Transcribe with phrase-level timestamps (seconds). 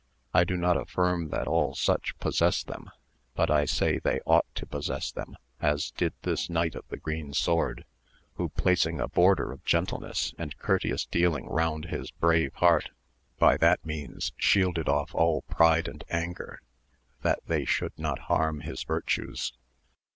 [0.33, 2.89] I do not affirm that all such possess them,
[3.35, 6.49] but I say they ought to possess them as did AMADIS OF GAUL 301 this
[6.49, 7.85] Knight of the Green Sword,
[8.33, 12.89] who, placing a border of gentleness and courteous dealing round his brave heart,
[13.37, 16.63] by that means shielded off all pride and anger
[17.21, 19.53] that they should not harm his virtues.